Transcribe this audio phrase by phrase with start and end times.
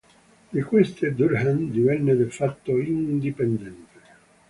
[0.53, 3.99] Di queste, Durham divenne "de facto" indipendente.